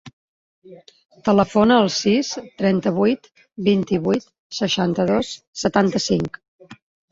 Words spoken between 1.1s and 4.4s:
Telefona al sis, trenta-vuit, vint-i-vuit,